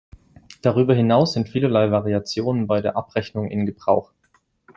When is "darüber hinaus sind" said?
0.63-1.47